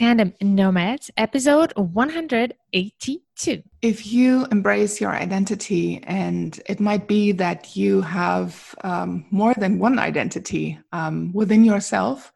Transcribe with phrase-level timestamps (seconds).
[0.00, 3.62] Tandem Nomads, episode 182.
[3.82, 9.78] If you embrace your identity, and it might be that you have um, more than
[9.78, 12.32] one identity um, within yourself,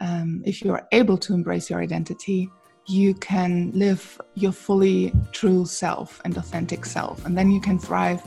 [0.00, 2.48] um, if you're able to embrace your identity,
[2.86, 7.26] you can live your fully true self and authentic self.
[7.26, 8.22] And then you can thrive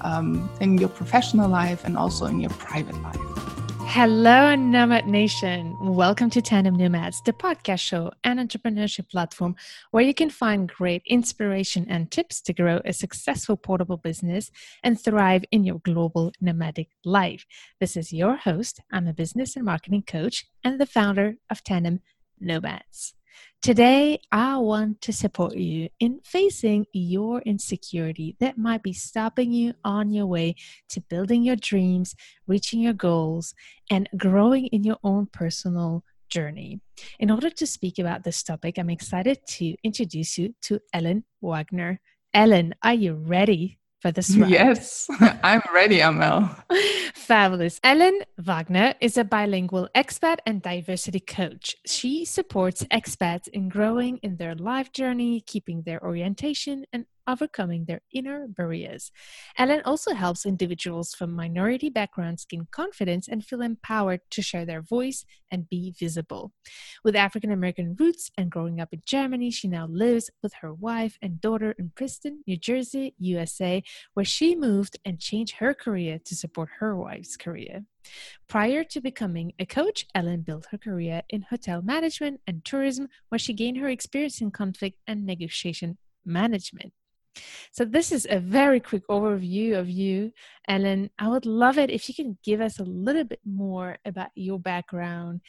[0.00, 3.53] um, in your professional life and also in your private life.
[3.86, 5.76] Hello, Nomad Nation.
[5.80, 9.54] Welcome to Tandem Nomads, the podcast show and entrepreneurship platform
[9.92, 14.50] where you can find great inspiration and tips to grow a successful portable business
[14.82, 17.46] and thrive in your global nomadic life.
[17.78, 18.80] This is your host.
[18.90, 22.00] I'm a business and marketing coach and the founder of Tandem
[22.40, 23.14] Nomads.
[23.64, 29.72] Today, I want to support you in facing your insecurity that might be stopping you
[29.82, 30.56] on your way
[30.90, 32.14] to building your dreams,
[32.46, 33.54] reaching your goals,
[33.88, 36.82] and growing in your own personal journey.
[37.18, 42.02] In order to speak about this topic, I'm excited to introduce you to Ellen Wagner.
[42.34, 44.36] Ellen, are you ready for this?
[44.54, 45.08] Yes,
[45.42, 46.54] I'm ready, Amel.
[47.14, 47.80] Fabulous.
[47.82, 51.74] Ellen Wagner is a bilingual expat and diversity coach.
[51.86, 58.00] She supports expats in growing in their life journey, keeping their orientation, and overcoming their
[58.12, 59.10] inner barriers.
[59.58, 64.82] Ellen also helps individuals from minority backgrounds gain confidence and feel empowered to share their
[64.82, 66.52] voice and be visible.
[67.04, 71.18] With African American roots and growing up in Germany, she now lives with her wife
[71.22, 73.82] and daughter in Princeton, New Jersey, USA,
[74.14, 77.84] where she moved and changed her career to support her wife's career.
[78.48, 83.38] Prior to becoming a coach, Ellen built her career in hotel management and tourism, where
[83.38, 86.92] she gained her experience in conflict and negotiation management.
[87.72, 90.32] So, this is a very quick overview of you,
[90.68, 91.10] Ellen.
[91.18, 94.58] I would love it if you can give us a little bit more about your
[94.58, 95.40] background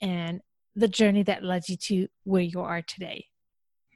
[0.00, 0.40] and
[0.76, 3.26] the journey that led you to where you are today.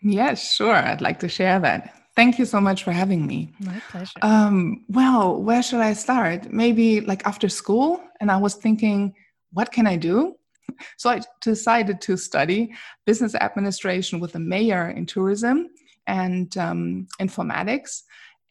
[0.03, 0.75] Yes, sure.
[0.75, 1.95] I'd like to share that.
[2.15, 3.53] Thank you so much for having me.
[3.61, 4.13] My pleasure.
[4.23, 6.51] Um, well, where should I start?
[6.51, 8.03] Maybe like after school.
[8.21, 9.15] And I was thinking,
[9.53, 10.37] what can I do?
[10.99, 12.75] So I decided to study
[13.07, 15.69] business administration with a major in tourism
[16.07, 18.03] and um, informatics.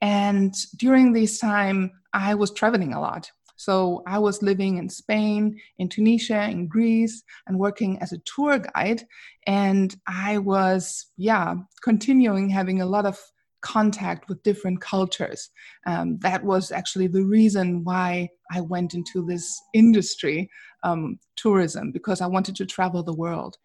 [0.01, 3.31] And during this time, I was traveling a lot.
[3.55, 8.59] So I was living in Spain, in Tunisia, in Greece, and working as a tour
[8.59, 9.03] guide.
[9.47, 13.17] And I was, yeah, continuing having a lot of
[13.61, 15.49] contact with different cultures.
[15.87, 20.49] Um, that was actually the reason why I went into this industry,
[20.83, 23.57] um, tourism, because I wanted to travel the world.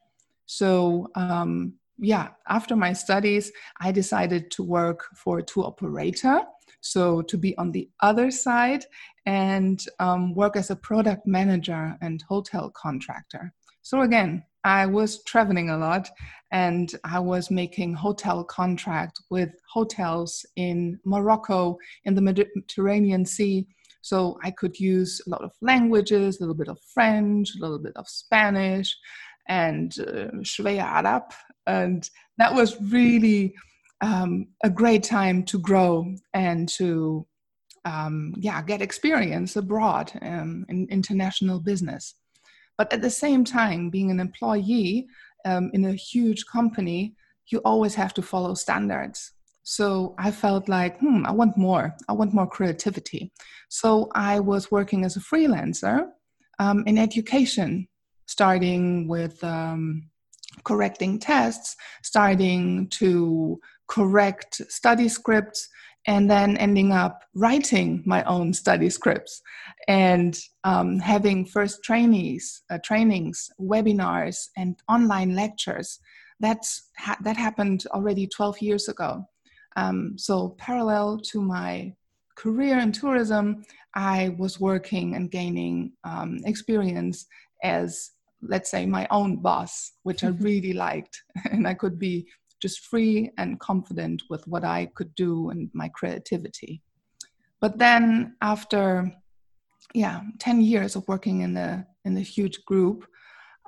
[0.46, 6.40] So um, yeah, after my studies, I decided to work for a tour operator.
[6.80, 8.84] So to be on the other side
[9.26, 13.52] and um, work as a product manager and hotel contractor.
[13.82, 16.10] So again, I was traveling a lot
[16.52, 23.66] and I was making hotel contract with hotels in Morocco in the Mediterranean Sea.
[24.02, 27.78] So I could use a lot of languages, a little bit of French, a little
[27.78, 28.96] bit of Spanish,
[29.48, 30.28] and uh,
[30.66, 31.24] Arab.
[31.70, 32.08] And
[32.38, 33.54] that was really
[34.00, 37.26] um, a great time to grow and to
[37.84, 42.14] um, yeah get experience abroad um, in international business.
[42.76, 45.06] But at the same time, being an employee
[45.44, 47.14] um, in a huge company,
[47.50, 49.32] you always have to follow standards.
[49.62, 51.94] So I felt like, hmm, I want more.
[52.08, 53.32] I want more creativity.
[53.68, 56.06] So I was working as a freelancer
[56.58, 57.86] um, in education
[58.26, 60.09] starting with um,
[60.64, 65.68] correcting tests, starting to correct study scripts,
[66.06, 69.42] and then ending up writing my own study scripts
[69.88, 76.00] and um, having first trainees, uh, trainings, webinars, and online lectures.
[76.40, 79.26] That's ha- that happened already 12 years ago.
[79.76, 81.94] Um, so parallel to my
[82.36, 83.62] career in tourism,
[83.94, 87.26] I was working and gaining um, experience
[87.62, 88.12] as
[88.42, 90.44] let's say my own boss which i mm-hmm.
[90.44, 91.22] really liked.
[91.52, 92.26] And i could be
[92.60, 96.82] just free and confident with what i could do and my creativity.
[97.60, 99.12] But then after
[99.94, 103.06] yeah 10 years of working in the in the huge group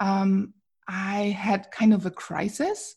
[0.01, 0.55] um,
[0.89, 2.97] i had kind of a crisis.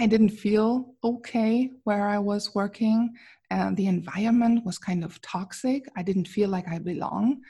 [0.00, 3.12] I didn't feel okay where i was working
[3.50, 5.84] and the environment was kind of toxic.
[5.94, 7.42] I didn't feel like i belong.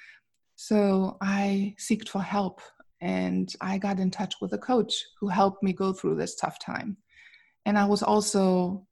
[0.57, 2.61] So i seeked for help
[3.03, 6.59] and I got in touch with a coach who helped me go through this tough
[6.61, 6.97] time.
[7.67, 8.87] And I was also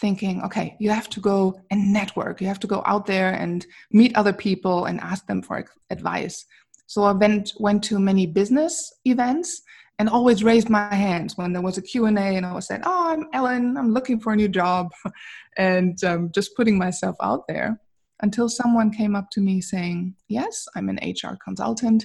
[0.00, 2.40] thinking, okay, you have to go and network.
[2.42, 6.44] You have to go out there and meet other people and ask them for advice.
[6.86, 9.62] So I went went to many business events
[9.98, 13.12] and always raised my hands when there was a q&a and i was saying oh
[13.12, 14.90] i'm ellen i'm looking for a new job
[15.56, 17.80] and um, just putting myself out there
[18.22, 22.04] until someone came up to me saying yes i'm an hr consultant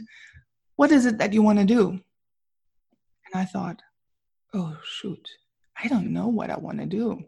[0.80, 3.82] what is it that you want to do and i thought
[4.54, 5.26] oh shoot
[5.84, 7.24] i don't know what i want to do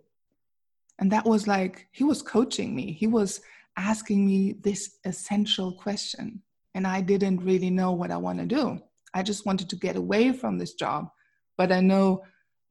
[0.99, 3.41] and that was like he was coaching me he was
[3.77, 6.41] asking me this essential question
[6.75, 8.81] and i didn't really know what i want to do
[9.13, 11.09] I just wanted to get away from this job.
[11.57, 12.23] But I know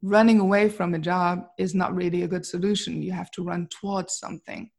[0.02, 3.02] running away from a job is not really a good solution.
[3.02, 4.70] You have to run towards something.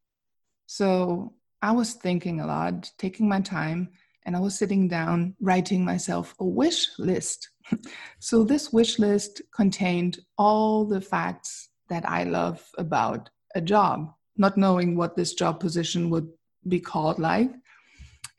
[0.65, 3.89] So I was thinking a lot, taking my time,
[4.25, 7.49] and I was sitting down writing myself a wish list.
[8.19, 14.57] so this wish list contained all the facts that I love about a job, not
[14.57, 16.29] knowing what this job position would
[16.67, 17.51] be called like.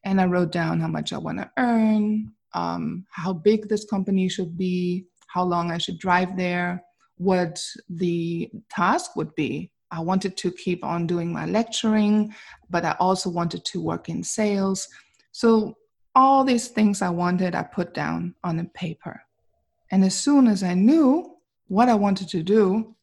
[0.04, 4.28] And I wrote down how much I want to earn, um, how big this company
[4.28, 6.82] should be, how long I should drive there,
[7.16, 9.70] what the task would be.
[9.90, 12.34] I wanted to keep on doing my lecturing,
[12.70, 14.88] but I also wanted to work in sales.
[15.32, 15.76] So,
[16.14, 19.22] all these things I wanted, I put down on a paper.
[19.90, 21.36] And as soon as I knew
[21.68, 22.94] what I wanted to do,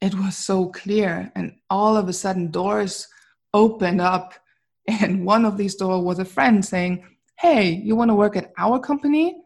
[0.00, 1.30] it was so clear.
[1.34, 3.06] And all of a sudden, doors
[3.54, 4.34] opened up.
[4.88, 7.04] And one of these doors was a friend saying,
[7.38, 9.36] hey, you want to work at our company?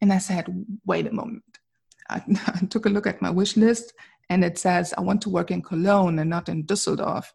[0.00, 0.46] And I said,
[0.86, 1.44] wait a moment.
[2.08, 3.92] I, I took a look at my wish list
[4.30, 7.26] and it says, I want to work in Cologne and not in Düsseldorf.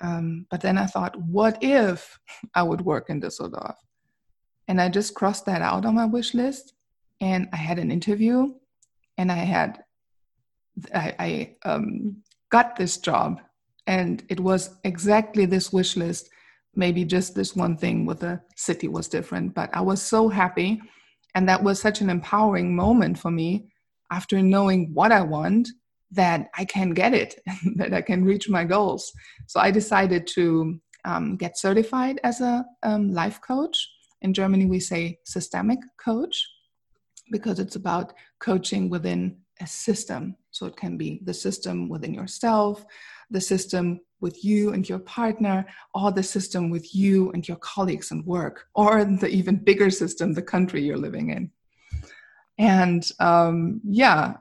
[0.00, 2.18] Um, but then I thought, what if
[2.54, 3.74] I would work in Düsseldorf?
[4.68, 6.74] And I just crossed that out on my wish list.
[7.20, 8.54] And I had an interview
[9.18, 9.82] and I had,
[10.94, 11.14] I,
[11.64, 13.40] I um, got this job.
[13.86, 16.30] And it was exactly this wish list
[16.74, 20.80] maybe just this one thing with the city was different but i was so happy
[21.34, 23.70] and that was such an empowering moment for me
[24.10, 25.68] after knowing what i want
[26.10, 27.40] that i can get it
[27.76, 29.12] that i can reach my goals.
[29.46, 33.88] So i decided to um, get certified as a um, life coach.
[34.22, 36.46] In germany we say systemic coach
[37.30, 40.36] because it's about coaching within a system.
[40.50, 42.84] So it can be the system within yourself
[43.30, 45.64] the system with you and your partner,
[45.94, 50.34] or the system with you and your colleagues and work, or the even bigger system,
[50.34, 51.50] the country you're living in.
[52.58, 54.34] And um, yeah,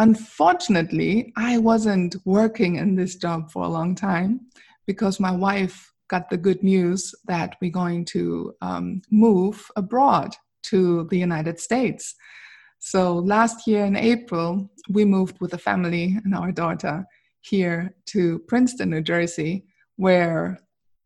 [0.00, 4.40] unfortunately, I wasn't working in this job for a long time
[4.86, 11.06] because my wife got the good news that we're going to um, move abroad to
[11.10, 12.14] the United States.
[12.78, 17.04] So last year in April, we moved with the family and our daughter
[17.42, 19.66] here to Princeton, New Jersey,
[19.96, 20.60] where,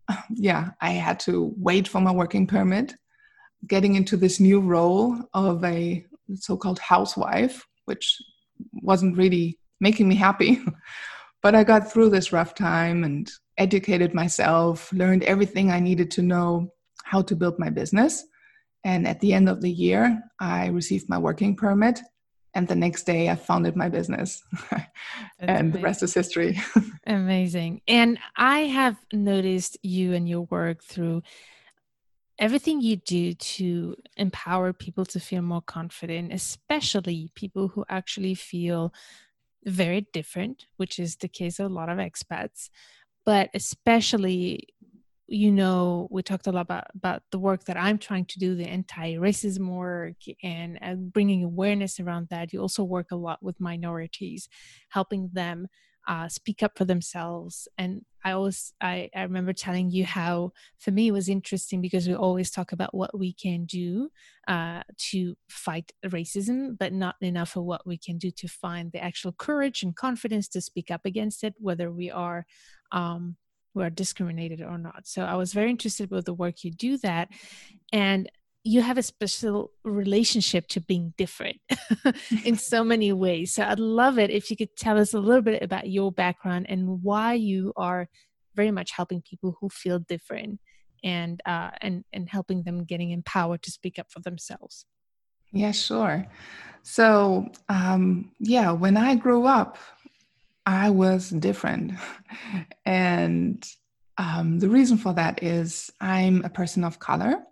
[0.31, 2.95] yeah, I had to wait for my working permit,
[3.67, 6.07] getting into this new role of a
[6.37, 8.23] so called housewife, which
[8.85, 10.61] wasn't really making me happy.
[11.43, 16.23] but I got through this rough time and educated myself, learned everything I needed to
[16.23, 16.73] know
[17.05, 18.25] how to build my business.
[18.85, 22.01] And at the end of the year, I received my working permit
[22.55, 25.71] and the next day i founded my business and amazing.
[25.73, 26.61] the rest is history
[27.07, 31.23] amazing and i have noticed you and your work through
[32.39, 38.93] everything you do to empower people to feel more confident especially people who actually feel
[39.65, 42.71] very different which is the case of a lot of expats
[43.25, 44.69] but especially
[45.27, 48.55] you know we talked a lot about about the work that i'm trying to do
[48.55, 52.53] the anti-racism work and, and bringing awareness around that.
[52.53, 54.49] You also work a lot with minorities
[54.91, 55.69] helping them
[56.07, 60.91] uh, speak up for themselves and i always I, I remember telling you how for
[60.91, 64.11] me it was interesting because we always talk about what we can do
[64.49, 69.03] uh, to fight racism but not enough of what we can do to find the
[69.03, 72.47] actual courage and confidence to speak up against it whether we are
[72.93, 73.37] um,
[73.75, 75.07] who are discriminated or not.
[75.07, 77.29] So I was very interested with the work you do that.
[77.93, 78.31] And
[78.65, 81.59] you have a special relationship to being different
[82.45, 83.55] in so many ways.
[83.55, 86.67] So I'd love it if you could tell us a little bit about your background
[86.71, 88.09] and why you are
[88.57, 90.61] very much helping people who feel different
[91.05, 94.87] and uh, and and helping them getting empowered to speak up for themselves.
[95.53, 96.27] Yeah, sure.
[96.83, 99.77] So um, yeah, when I grew up,
[100.65, 101.93] I was different.
[102.87, 103.63] and
[104.17, 107.43] um, the reason for that is I'm a person of color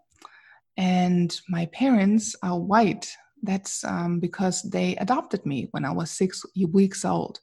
[0.76, 3.11] and my parents are white.
[3.43, 7.41] That's um, because they adopted me when I was six weeks old.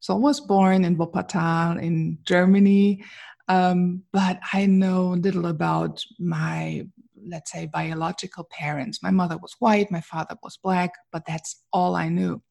[0.00, 3.04] So I was born in Wuppertal in Germany,
[3.48, 6.86] um, but I know little about my
[7.28, 9.02] let's say, biological parents.
[9.02, 12.42] My mother was white, my father was black, but that's all I knew.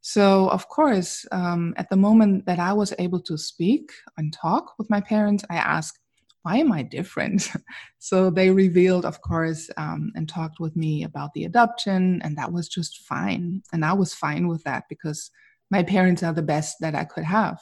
[0.00, 4.74] So, of course, um, at the moment that I was able to speak and talk
[4.78, 5.98] with my parents, I asked,
[6.44, 7.50] why am I different?
[7.98, 12.52] so they revealed, of course, um, and talked with me about the adoption, and that
[12.52, 13.62] was just fine.
[13.72, 15.30] And I was fine with that because
[15.70, 17.58] my parents are the best that I could have.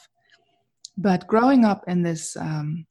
[0.99, 2.87] But growing up in this, um,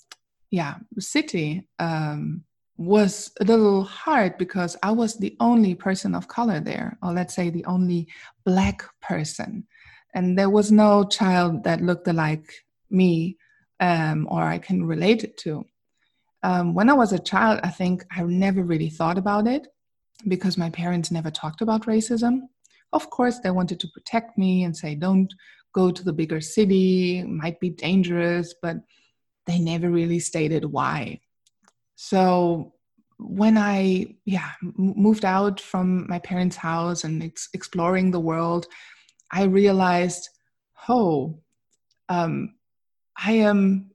[0.50, 2.45] yeah, city, um,
[2.77, 7.36] was a little hard because I was the only person of color there, or let's
[7.36, 8.07] say the only
[8.45, 9.67] black person.
[10.15, 12.50] And there was no child that looked like
[12.89, 13.38] me
[13.81, 15.65] um, or I can relate it to.
[16.43, 19.67] Um, when I was a child, I think I never really thought about it
[20.27, 22.41] because my parents never talked about racism.
[22.93, 25.33] Of course, they wanted to protect me and say, don't
[25.74, 28.77] go to the bigger city, it might be dangerous, but
[29.45, 31.21] they never really stated why.
[31.95, 32.74] So
[33.17, 38.65] when I yeah moved out from my parents' house and ex- exploring the world,
[39.31, 40.29] I realized,
[40.89, 41.39] oh,
[42.10, 42.55] um,
[43.17, 43.91] I am.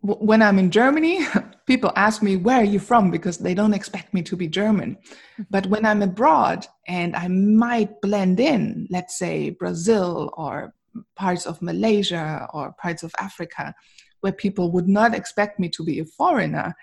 [0.00, 1.26] When I'm in Germany,
[1.66, 4.96] people ask me where are you from because they don't expect me to be German.
[4.96, 5.42] Mm-hmm.
[5.50, 10.72] But when I'm abroad and I might blend in, let's say Brazil or
[11.16, 13.74] parts of Malaysia or parts of Africa,
[14.20, 16.74] where people would not expect me to be a foreigner,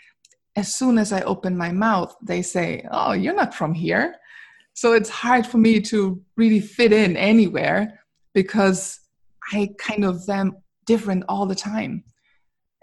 [0.55, 4.15] as soon as I open my mouth, they say, Oh, you're not from here.
[4.75, 8.01] So it's hard for me to really fit in anywhere
[8.33, 8.99] because
[9.51, 12.03] I kind of am different all the time.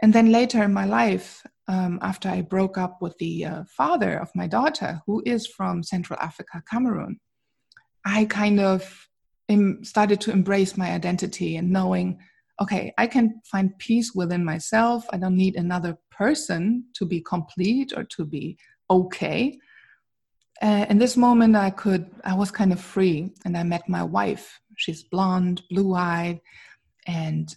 [0.03, 4.19] And then later in my life, um, after I broke up with the uh, father
[4.19, 7.21] of my daughter, who is from Central Africa, Cameroon,
[8.05, 9.09] I kind of
[9.83, 12.19] started to embrace my identity and knowing
[12.61, 15.07] okay, I can find peace within myself.
[15.11, 18.59] I don't need another person to be complete or to be
[18.91, 19.59] okay.
[20.61, 24.03] Uh, in this moment, I could, I was kind of free, and I met my
[24.03, 24.61] wife.
[24.77, 26.41] She's blonde, blue eyed,
[27.07, 27.49] and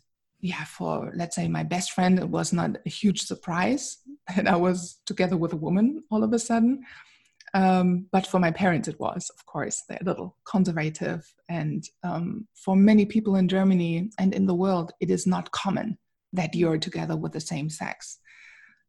[0.43, 3.99] yeah, for let's say my best friend, it was not a huge surprise
[4.35, 6.83] that I was together with a woman all of a sudden.
[7.55, 11.23] Um, but for my parents, it was, of course, they're a little conservative.
[11.49, 15.97] And um, for many people in Germany and in the world, it is not common
[16.33, 18.19] that you're together with the same sex.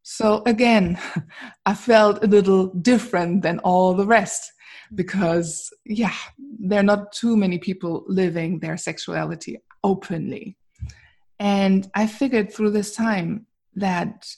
[0.02, 0.98] So again,
[1.66, 4.50] I felt a little different than all the rest
[4.94, 6.16] because, yeah,
[6.58, 10.56] there are not too many people living their sexuality openly.
[11.44, 14.34] And I figured through this time that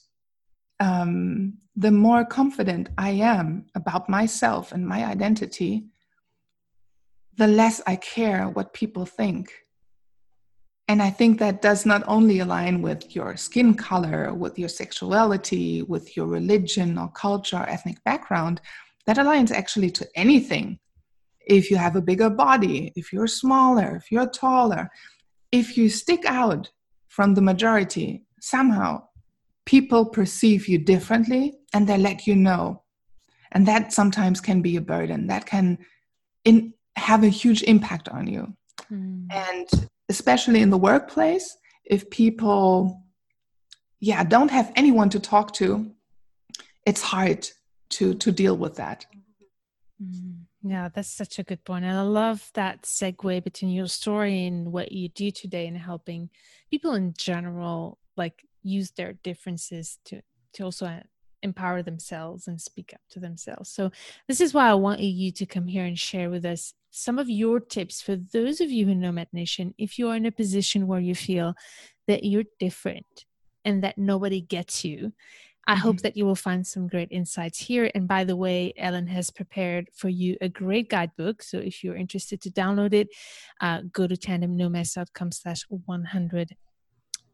[0.80, 5.86] um, the more confident I am about myself and my identity,
[7.36, 9.52] the less I care what people think.
[10.88, 15.82] And I think that does not only align with your skin color, with your sexuality,
[15.82, 18.60] with your religion or culture or ethnic background,
[19.06, 20.80] that aligns actually to anything.
[21.46, 24.90] If you have a bigger body, if you're smaller, if you're taller,
[25.52, 26.72] if you stick out
[27.16, 29.02] from the majority, somehow
[29.64, 32.82] people perceive you differently and they let you know.
[33.52, 35.28] And that sometimes can be a burden.
[35.28, 35.78] That can
[36.44, 38.54] in, have a huge impact on you.
[38.92, 39.28] Mm.
[39.30, 41.56] And especially in the workplace,
[41.86, 43.02] if people,
[43.98, 45.90] yeah, don't have anyone to talk to,
[46.84, 47.48] it's hard
[47.96, 49.06] to to deal with that.
[50.02, 50.45] Mm.
[50.62, 51.84] Yeah, that's such a good point.
[51.84, 56.30] And I love that segue between your story and what you do today in helping
[56.70, 60.22] people in general, like use their differences to
[60.54, 61.00] to also uh,
[61.42, 63.70] empower themselves and speak up to themselves.
[63.70, 63.90] So
[64.26, 67.28] this is why I want you to come here and share with us some of
[67.28, 69.74] your tips for those of you who Nomad Nation.
[69.78, 71.54] If you are in a position where you feel
[72.08, 73.26] that you're different
[73.64, 75.12] and that nobody gets you,
[75.66, 75.82] I mm-hmm.
[75.82, 77.90] hope that you will find some great insights here.
[77.94, 81.42] And by the way, Ellen has prepared for you a great guidebook.
[81.42, 83.08] So if you're interested to download it,
[83.60, 86.56] uh, go to tandemnomads.com slash 100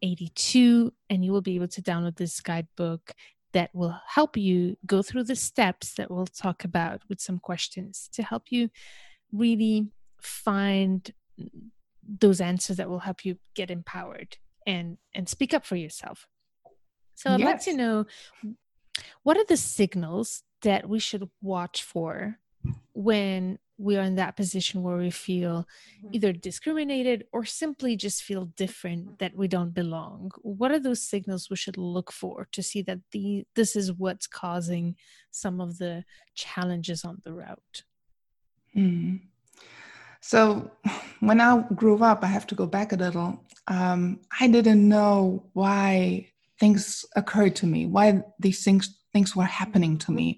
[0.03, 3.13] 82 and you will be able to download this guidebook
[3.53, 8.09] that will help you go through the steps that we'll talk about with some questions
[8.13, 8.69] to help you
[9.31, 9.87] really
[10.21, 11.13] find
[12.21, 14.37] those answers that will help you get empowered
[14.67, 16.27] and and speak up for yourself
[17.15, 17.47] so i'd yes.
[17.47, 18.07] like to know
[19.23, 22.39] what are the signals that we should watch for
[22.93, 25.67] when we are in that position where we feel
[25.99, 26.09] mm-hmm.
[26.13, 31.51] either discriminated or simply just feel different that we don't belong what are those signals
[31.51, 34.95] we should look for to see that the this is what's causing
[35.31, 36.05] some of the
[36.35, 37.83] challenges on the route
[38.77, 39.21] mm.
[40.21, 40.71] so
[41.21, 45.45] when i grew up i have to go back a little um, i didn't know
[45.55, 46.29] why
[46.63, 48.07] things occurred to me why
[48.45, 50.29] these things things were happening to me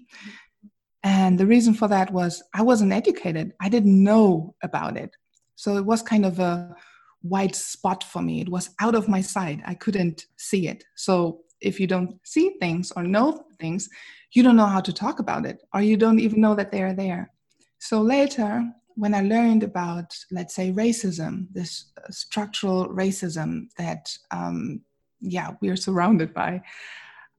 [1.03, 3.53] And the reason for that was I wasn't educated.
[3.61, 5.11] I didn't know about it.
[5.55, 6.75] So it was kind of a
[7.21, 8.41] white spot for me.
[8.41, 9.59] It was out of my sight.
[9.65, 10.83] I couldn't see it.
[10.95, 13.87] So if you don't see things or know things,
[14.33, 16.81] you don't know how to talk about it, or you don't even know that they
[16.83, 17.31] are there.
[17.79, 18.51] So later,
[18.95, 24.81] when I learned about, let's say, racism, this uh, structural racism that, um,
[25.21, 26.61] yeah, we are surrounded by,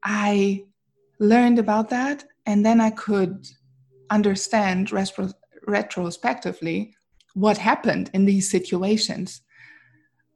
[0.03, 0.65] I
[1.19, 3.47] learned about that, and then I could
[4.11, 5.33] understand retro-
[5.67, 6.95] retrospectively
[7.35, 9.43] what happened in these situations.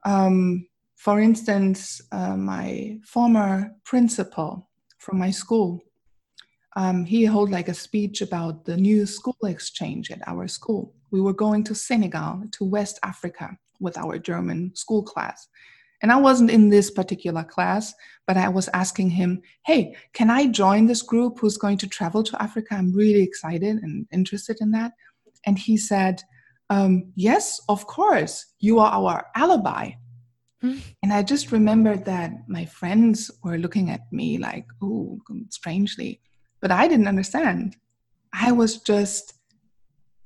[0.04, 0.66] Um,
[0.96, 4.68] for instance, uh, my former principal
[4.98, 5.80] from my school,
[6.76, 10.94] um, he held like a speech about the new school exchange at our school.
[11.10, 15.48] We were going to Senegal, to West Africa, with our German school class.
[16.02, 17.92] And I wasn't in this particular class,
[18.26, 22.22] but I was asking him, hey, can I join this group who's going to travel
[22.22, 22.74] to Africa?
[22.74, 24.92] I'm really excited and interested in that.
[25.46, 26.22] And he said,
[26.70, 29.92] um, yes, of course, you are our alibi.
[30.62, 30.78] Hmm.
[31.02, 36.20] And I just remembered that my friends were looking at me like, oh, strangely.
[36.60, 37.76] But I didn't understand.
[38.32, 39.34] I was just,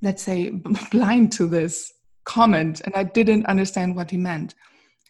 [0.02, 0.50] let's say,
[0.90, 1.92] blind to this
[2.24, 4.54] comment and I didn't understand what he meant.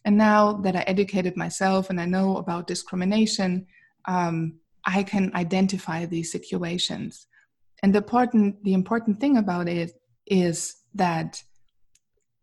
[0.05, 3.67] And now that I educated myself and I know about discrimination,
[4.07, 7.27] um, I can identify these situations.
[7.83, 9.93] And the important, the important thing about it
[10.27, 11.43] is that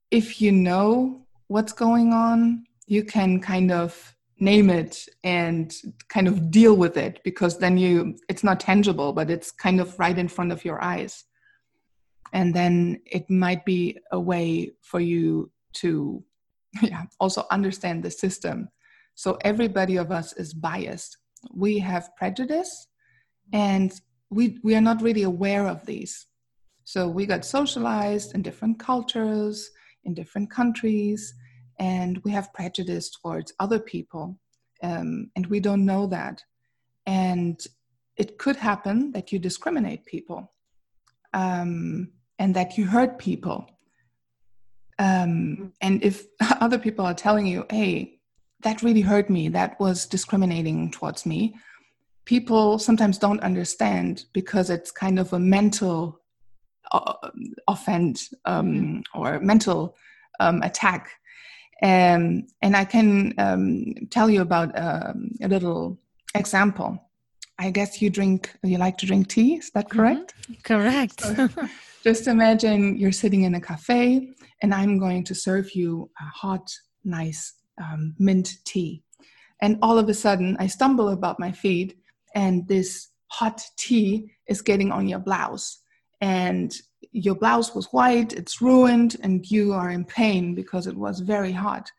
[0.09, 5.73] if you know what's going on, you can kind of name it and
[6.09, 9.97] kind of deal with it because then you it's not tangible but it's kind of
[9.99, 11.25] right in front of your eyes
[12.33, 16.23] and then it might be a way for you to
[16.81, 18.69] yeah, also understand the system.
[19.15, 21.17] So everybody of us is biased.
[21.53, 22.87] We have prejudice
[23.51, 23.91] and
[24.29, 26.27] we, we are not really aware of these.
[26.83, 29.69] So we got socialized in different cultures,
[30.03, 31.33] in different countries,
[31.79, 34.39] and we have prejudice towards other people.
[34.83, 36.43] Um, and we don't know that.
[37.05, 37.59] And
[38.17, 40.51] it could happen that you discriminate people
[41.33, 43.67] um, and that you hurt people
[45.01, 46.27] um, and if
[46.61, 48.19] other people are telling you, hey,
[48.61, 51.55] that really hurt me, that was discriminating towards me,
[52.25, 56.21] people sometimes don't understand because it's kind of a mental
[56.91, 57.13] uh,
[57.67, 59.19] offense um, mm-hmm.
[59.19, 59.95] or mental
[60.39, 61.09] um, attack.
[61.81, 65.97] Um, and I can um, tell you about um, a little
[66.35, 67.09] example.
[67.57, 70.35] I guess you drink, you like to drink tea, is that correct?
[70.43, 70.53] Mm-hmm.
[70.63, 71.21] Correct.
[71.21, 71.49] So
[72.03, 76.71] just imagine you're sitting in a cafe and I'm going to serve you a hot,
[77.03, 79.03] nice um, mint tea.
[79.61, 81.95] And all of a sudden, I stumble about my feet,
[82.33, 85.79] and this hot tea is getting on your blouse.
[86.19, 86.75] And
[87.11, 91.51] your blouse was white, it's ruined, and you are in pain because it was very
[91.51, 91.91] hot.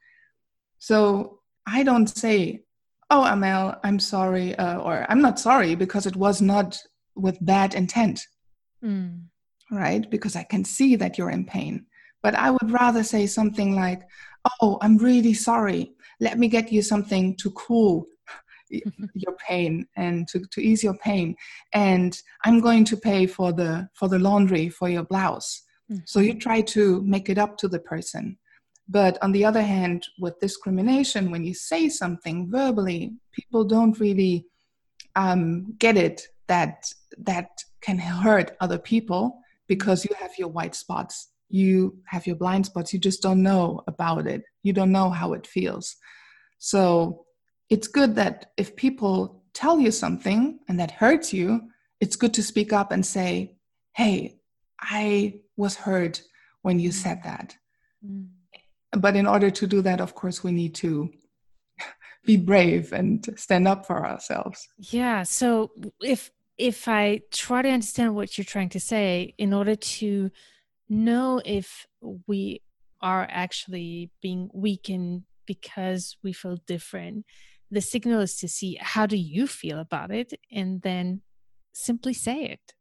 [0.79, 2.65] So I don't say,
[3.11, 6.79] Oh, Amel, I'm sorry, uh, or I'm not sorry because it was not
[7.15, 8.21] with bad intent.
[8.83, 9.25] Mm.
[9.73, 10.09] Right?
[10.09, 11.87] Because I can see that you're in pain.
[12.23, 14.03] But I would rather say something like,
[14.61, 15.93] Oh, I'm really sorry.
[16.21, 18.07] Let me get you something to cool
[18.71, 21.37] your pain and to, to ease your pain.
[21.73, 25.63] And I'm going to pay for the for the laundry for your blouse.
[25.91, 26.03] Mm-hmm.
[26.07, 28.39] So you try to make it up to the person.
[28.89, 34.47] But on the other hand, with discrimination, when you say something verbally, people don't really
[35.17, 37.49] um, get it that that
[37.81, 39.41] can hurt other people
[39.75, 41.15] because you have your white spots
[41.53, 44.43] you have your blind spots you just don't know about it.
[44.63, 45.97] You don't know how it feels.
[46.59, 47.27] So
[47.69, 51.61] it's good that if people tell you something and that hurts you
[52.01, 53.55] it's good to speak up and say
[53.93, 54.39] hey
[54.81, 56.23] i was hurt
[56.63, 57.55] when you said that.
[58.05, 58.29] Mm.
[58.93, 61.11] but in order to do that of course we need to
[62.25, 64.67] be brave and stand up for ourselves.
[64.79, 66.31] Yeah so if
[66.62, 70.31] if i try to understand what you're trying to say in order to
[70.88, 71.87] know if
[72.27, 72.62] we
[73.01, 77.25] are actually being weakened because we feel different
[77.72, 80.35] the signal is to see how do you feel about it?
[80.53, 81.22] And then
[81.72, 82.75] simply say it.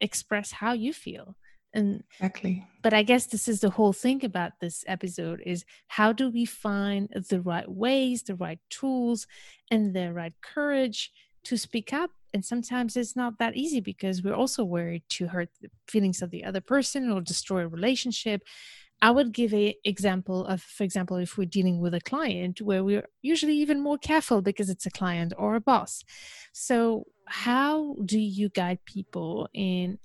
[0.00, 1.34] Express how you feel.
[1.72, 2.64] And exactly.
[2.84, 6.44] but i guess this is the whole thing about this episode is how do we
[6.44, 9.26] find the right ways the right tools
[9.72, 11.10] and the right courage
[11.44, 15.48] to speak up and sometimes it's not that easy because we're also worried to hurt
[15.60, 18.42] the feelings of the other person or destroy a relationship
[19.02, 22.82] i would give a example of for example if we're dealing with a client where
[22.82, 26.02] we're usually even more careful because it's a client or a boss
[26.52, 29.98] so how do you guide people in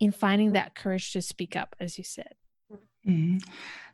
[0.00, 2.34] in finding that courage to speak up, as you said?
[3.06, 3.38] Mm-hmm.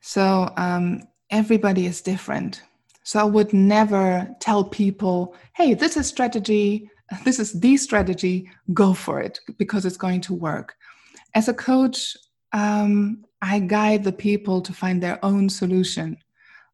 [0.00, 2.62] So, um, everybody is different.
[3.04, 6.90] So, I would never tell people, hey, this is strategy,
[7.24, 10.74] this is the strategy, go for it because it's going to work.
[11.34, 12.16] As a coach,
[12.52, 16.16] um, I guide the people to find their own solution.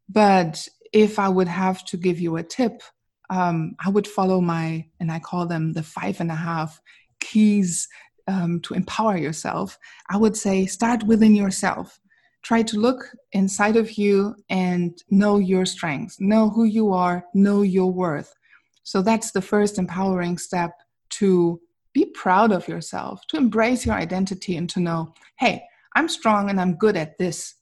[0.09, 2.83] But if I would have to give you a tip,
[3.31, 6.81] um, I would follow my, and I call them the five and a half
[7.21, 7.89] keys
[8.27, 9.79] um, to empower yourself.
[10.11, 12.01] I would say start within yourself.
[12.43, 17.63] Try to look inside of you and know your strengths, know who you are, know
[17.63, 18.35] your worth.
[18.83, 20.73] So that's the first empowering step
[21.11, 21.61] to
[21.93, 25.63] be proud of yourself, to embrace your identity, and to know, hey,
[25.97, 27.55] I'm strong and I'm good at this.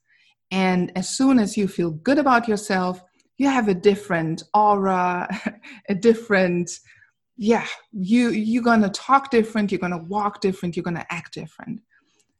[0.51, 3.03] And as soon as you feel good about yourself,
[3.39, 5.29] you have a different aura,
[5.89, 6.71] a different,
[7.37, 11.81] yeah, you you're gonna talk different, you're gonna walk different, you're gonna act different.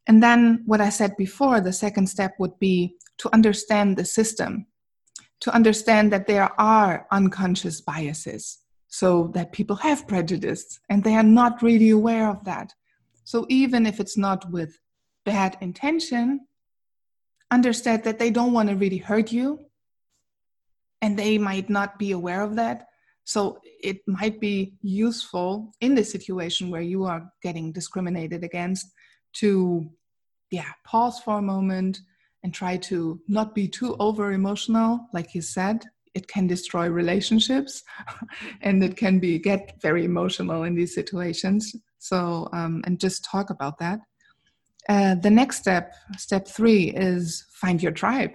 [0.09, 4.65] And then what I said before, the second step would be to understand the system,
[5.41, 11.21] to understand that there are unconscious biases, so that people have prejudice and they are
[11.21, 12.73] not really aware of that.
[13.23, 14.79] So even if it's not with
[15.25, 16.47] bad intention,
[17.51, 19.59] understand that they don't want to really hurt you
[21.03, 22.87] and they might not be aware of that.
[23.25, 28.91] So it might be useful in the situation where you are getting discriminated against
[29.33, 29.87] to,
[30.51, 31.99] yeah, pause for a moment
[32.43, 35.85] and try to not be too over emotional, like you said.
[36.15, 37.83] It can destroy relationships,
[38.61, 41.75] and it can be get very emotional in these situations.
[41.99, 43.99] So, um, and just talk about that.
[44.87, 48.31] Uh, the next step, step three, is find your tribe.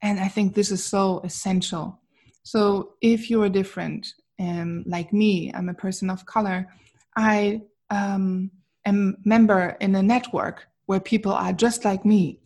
[0.00, 2.00] And I think this is so essential.
[2.42, 6.68] So if you're different, um, like me, I'm a person of color,
[7.16, 8.50] I um,
[8.86, 12.40] am member in a network where people are just like me.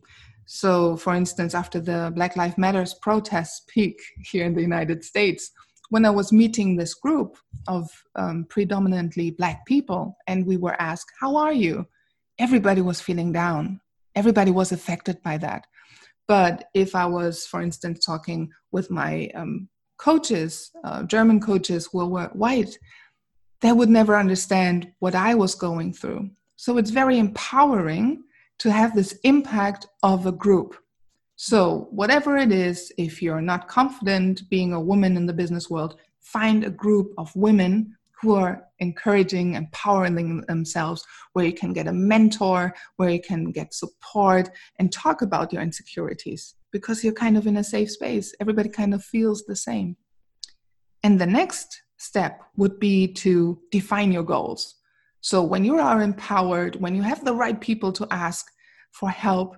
[0.47, 5.53] So, for instance, after the Black Lives Matters protests peak here in the United States,
[5.91, 7.37] when I was meeting this group
[7.69, 11.87] of um, predominantly Black people, and we were asked, How are you?
[12.39, 13.81] Everybody was feeling down.
[14.17, 15.65] Everybody was affected by that.
[16.27, 22.05] But if I was, for instance, talking with my um, coaches, uh, German coaches who
[22.09, 22.77] were white,
[23.61, 26.31] they would never understand what I was going through.
[26.57, 28.25] So it's very empowering
[28.59, 30.77] to have this impact of a group.
[31.37, 35.97] So, whatever it is, if you're not confident being a woman in the business world,
[36.21, 41.93] find a group of women who are encouraging, empowering themselves, where you can get a
[41.93, 47.47] mentor, where you can get support and talk about your insecurities because you're kind of
[47.47, 48.33] in a safe space.
[48.41, 49.97] Everybody kind of feels the same.
[51.03, 54.77] And the next step would be to define your goals.
[55.23, 58.45] So when you are empowered, when you have the right people to ask
[58.91, 59.57] for help,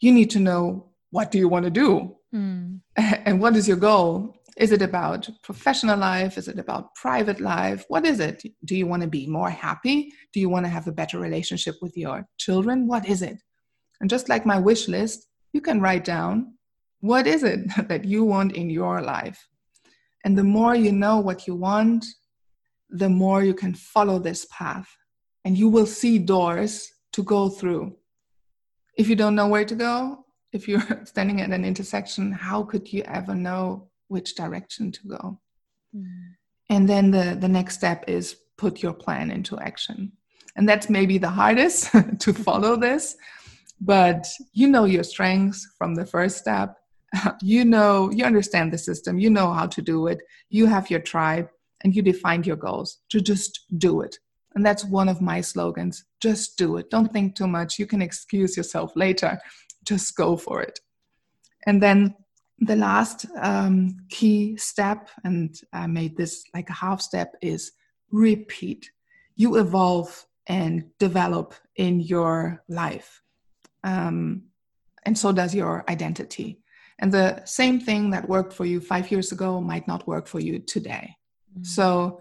[0.00, 2.16] you need to know what do you want to do?
[2.34, 2.80] Mm.
[3.26, 4.36] And what is your goal?
[4.58, 6.36] Is it about professional life?
[6.36, 7.86] Is it about private life?
[7.88, 8.42] What is it?
[8.66, 10.12] Do you want to be more happy?
[10.34, 12.86] Do you want to have a better relationship with your children?
[12.86, 13.38] What is it?
[14.00, 16.54] And just like my wish list, you can write down
[17.00, 19.48] what is it that you want in your life?
[20.24, 22.04] And the more you know what you want,
[22.92, 24.88] the more you can follow this path
[25.44, 27.96] and you will see doors to go through.
[28.96, 32.92] If you don't know where to go, if you're standing at an intersection, how could
[32.92, 35.40] you ever know which direction to go.
[35.96, 36.34] Mm.
[36.68, 40.12] And then the, the next step is put your plan into action.
[40.54, 43.16] And that's maybe the hardest to follow this,
[43.80, 46.76] but you know your strengths from the first step.
[47.42, 51.00] You know, you understand the system, you know how to do it, you have your
[51.00, 51.48] tribe,
[51.82, 54.16] and you defined your goals to just do it.
[54.54, 56.90] And that's one of my slogans just do it.
[56.90, 57.78] Don't think too much.
[57.78, 59.38] You can excuse yourself later.
[59.84, 60.78] Just go for it.
[61.66, 62.14] And then
[62.58, 67.72] the last um, key step, and I made this like a half step, is
[68.10, 68.90] repeat.
[69.36, 73.22] You evolve and develop in your life.
[73.84, 74.44] Um,
[75.04, 76.60] and so does your identity.
[76.98, 80.38] And the same thing that worked for you five years ago might not work for
[80.38, 81.16] you today.
[81.52, 81.64] Mm-hmm.
[81.64, 82.20] So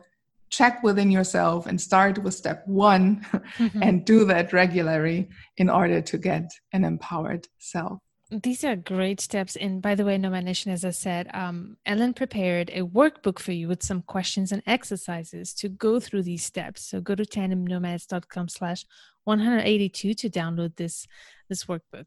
[0.49, 3.25] check within yourself and start with step one
[3.57, 3.81] mm-hmm.
[3.81, 7.99] and do that regularly in order to get an empowered self
[8.31, 9.57] these are great steps.
[9.57, 13.51] And by the way, Nomad Nation, as I said, um, Ellen prepared a workbook for
[13.51, 16.81] you with some questions and exercises to go through these steps.
[16.81, 18.85] So go to tandemnomads.com slash
[19.25, 21.07] 182 to download this,
[21.49, 22.05] this workbook.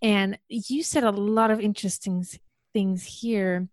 [0.00, 2.24] And you said a lot of interesting
[2.72, 3.68] things here.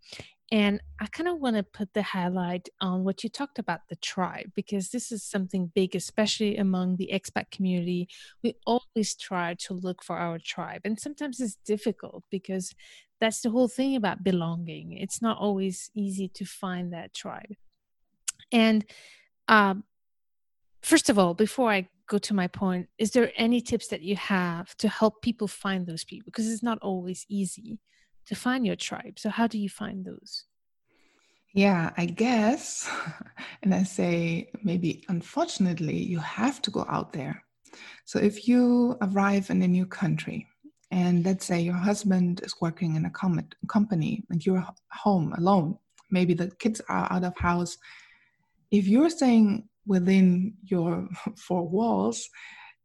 [0.52, 3.96] And I kind of want to put the highlight on what you talked about the
[3.96, 8.08] tribe, because this is something big, especially among the expat community.
[8.44, 10.82] We always try to look for our tribe.
[10.86, 12.76] And sometimes it's difficult because
[13.20, 14.94] that's the whole thing about belonging.
[14.94, 17.56] It's not always easy to find that tribe.
[18.52, 18.86] And
[19.48, 19.84] um,
[20.84, 24.16] first of all, before I go to my point, is there any tips that you
[24.16, 26.26] have to help people find those people?
[26.28, 27.80] Because it's not always easy
[28.28, 29.20] to find your tribe.
[29.20, 30.46] So, how do you find those?
[31.54, 32.90] Yeah, I guess.
[33.64, 37.44] And I say, maybe unfortunately, you have to go out there.
[38.06, 40.48] So, if you arrive in a new country,
[40.92, 45.78] and let's say your husband is working in a com- company and you're home alone,
[46.12, 47.78] maybe the kids are out of house.
[48.72, 51.08] If you're staying within your
[51.38, 52.30] four walls,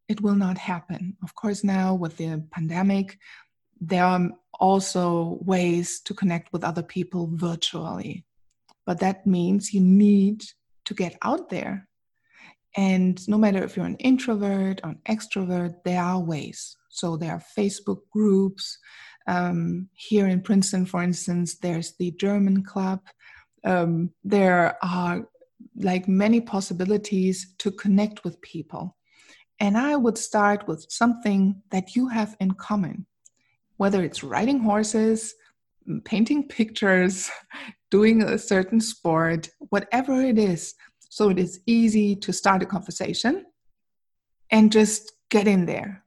[0.09, 1.17] it will not happen.
[1.23, 3.19] Of course, now with the pandemic,
[3.81, 8.25] there are also ways to connect with other people virtually.
[8.87, 10.45] But that means you need
[10.85, 11.89] to get out there.
[12.77, 16.77] And no matter if you're an introvert or an extrovert, there are ways.
[16.89, 18.79] So there are Facebook groups.
[19.27, 23.01] Um, here in Princeton, for instance, there's the German Club.
[23.65, 25.29] Um, there are
[25.77, 28.97] like many possibilities to connect with people.
[29.59, 33.07] And I would start with something that you have in common
[33.81, 35.35] whether it's riding horses,
[36.05, 37.31] painting pictures,
[37.91, 40.75] doing a certain sport, whatever it is.
[41.09, 43.47] So it is easy to start a conversation
[44.51, 46.05] and just get in there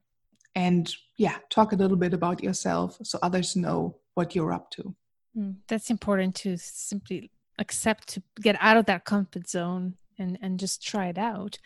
[0.54, 4.94] and yeah, talk a little bit about yourself so others know what you're up to.
[5.36, 10.60] Mm, that's important to simply accept to get out of that comfort zone and and
[10.60, 11.58] just try it out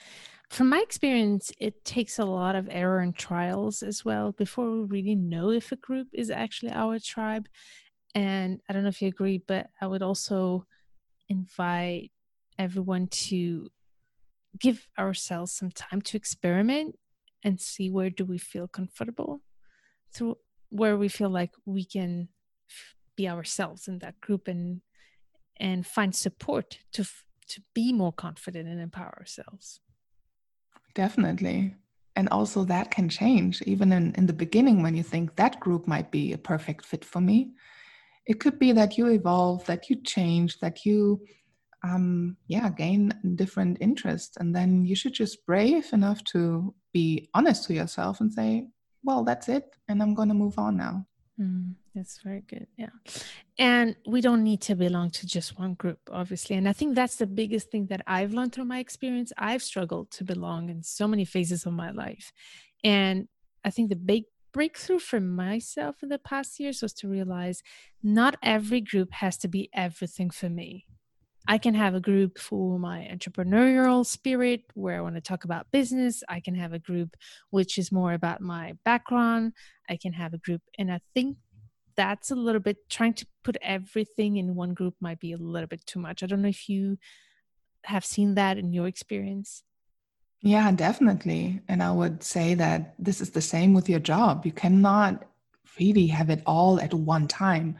[0.50, 4.82] from my experience, it takes a lot of error and trials as well before we
[4.84, 7.48] really know if a group is actually our tribe.
[8.14, 10.64] And I don't know if you agree, but I would also
[11.28, 12.10] invite
[12.58, 13.68] everyone to
[14.58, 16.98] give ourselves some time to experiment
[17.44, 19.42] and see where do we feel comfortable
[20.12, 20.38] through
[20.70, 22.28] where we feel like we can
[23.16, 24.80] be ourselves in that group and
[25.58, 27.04] and find support to
[27.46, 29.80] to be more confident and empower ourselves
[30.94, 31.74] Definitely.
[32.16, 33.62] And also, that can change.
[33.62, 37.04] Even in, in the beginning, when you think that group might be a perfect fit
[37.04, 37.52] for me,
[38.26, 41.20] it could be that you evolve, that you change, that you,
[41.84, 44.36] um, yeah, gain different interests.
[44.36, 48.66] And then you should just brave enough to be honest to yourself and say,
[49.04, 49.64] well, that's it.
[49.88, 51.06] And I'm going to move on now.
[51.40, 52.68] Mm, that's very good.
[52.76, 52.90] Yeah.
[53.58, 56.54] And we don't need to belong to just one group, obviously.
[56.56, 59.32] And I think that's the biggest thing that I've learned through my experience.
[59.36, 62.32] I've struggled to belong in so many phases of my life.
[62.84, 63.26] And
[63.64, 67.62] I think the big breakthrough for myself in the past years was to realize
[68.02, 70.86] not every group has to be everything for me.
[71.50, 75.70] I can have a group for my entrepreneurial spirit where I want to talk about
[75.72, 76.22] business.
[76.28, 77.16] I can have a group
[77.48, 79.54] which is more about my background.
[79.88, 80.60] I can have a group.
[80.78, 81.38] And I think
[81.98, 85.66] that's a little bit trying to put everything in one group might be a little
[85.66, 86.22] bit too much.
[86.22, 86.96] I don't know if you
[87.84, 89.64] have seen that in your experience.
[90.40, 91.60] Yeah, definitely.
[91.66, 94.46] And I would say that this is the same with your job.
[94.46, 95.24] You cannot
[95.80, 97.76] really have it all at one time.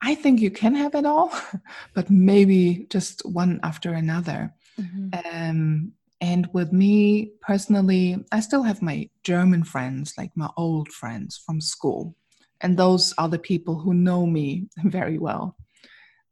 [0.00, 1.30] I think you can have it all,
[1.94, 4.54] but maybe just one after another.
[4.80, 5.08] Mm-hmm.
[5.34, 11.36] Um, and with me personally, I still have my German friends, like my old friends
[11.36, 12.16] from school.
[12.60, 15.56] And those are the people who know me very well.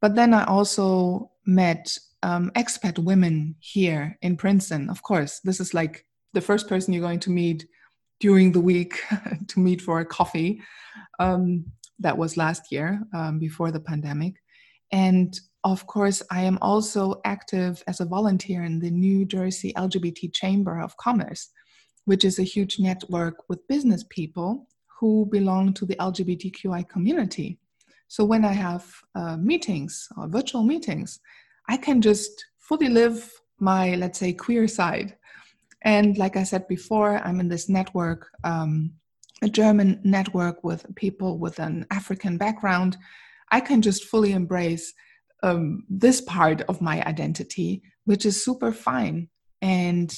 [0.00, 4.88] But then I also met um, expat women here in Princeton.
[4.88, 7.66] Of course, this is like the first person you're going to meet
[8.20, 9.00] during the week
[9.48, 10.60] to meet for a coffee.
[11.18, 11.66] Um,
[11.98, 14.34] that was last year um, before the pandemic.
[14.90, 20.34] And of course, I am also active as a volunteer in the New Jersey LGBT
[20.34, 21.50] Chamber of Commerce,
[22.04, 24.66] which is a huge network with business people
[24.98, 27.58] who belong to the LGBTQI community.
[28.08, 31.20] So when I have uh, meetings or virtual meetings,
[31.68, 35.16] I can just fully live my, let's say, queer side.
[35.82, 38.94] And like I said before, I'm in this network um,
[39.44, 42.96] a German network with people with an African background,
[43.50, 44.92] I can just fully embrace
[45.42, 49.28] um, this part of my identity, which is super fine.
[49.60, 50.14] And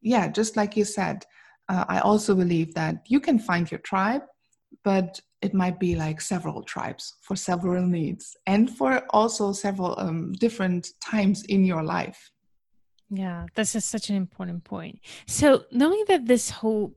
[0.00, 1.24] yeah, just like you said,
[1.68, 4.22] uh, I also believe that you can find your tribe,
[4.82, 10.32] but it might be like several tribes for several needs and for also several um,
[10.32, 12.30] different times in your life.
[13.10, 15.00] Yeah, this is such an important point.
[15.26, 16.96] So, knowing that this whole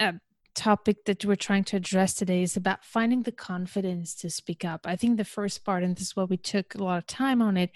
[0.00, 0.12] uh,
[0.54, 4.80] topic that we're trying to address today is about finding the confidence to speak up.
[4.84, 7.40] I think the first part, and this is why we took a lot of time
[7.40, 7.70] on it,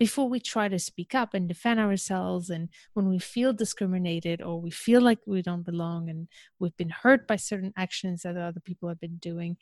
[0.00, 4.58] before we try to speak up and defend ourselves and when we feel discriminated or
[4.58, 6.26] we feel like we don't belong and
[6.58, 9.58] we've been hurt by certain actions that other people have been doing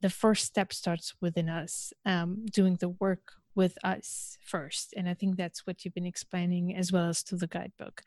[0.00, 4.94] the first step starts within us um, doing the work with us first.
[4.96, 8.02] And i think that's what you've been explaining as well as to the guidebook.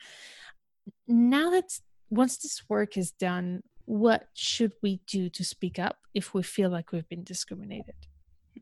[1.07, 6.33] Now that once this work is done what should we do to speak up if
[6.33, 7.95] we feel like we've been discriminated?